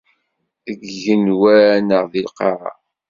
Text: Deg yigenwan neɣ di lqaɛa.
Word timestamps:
Deg 0.65 0.79
yigenwan 0.93 1.79
neɣ 1.87 2.03
di 2.11 2.21
lqaɛa. 2.27 2.71